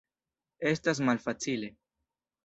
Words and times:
Estas 0.69 1.01
malfacile. 1.09 1.69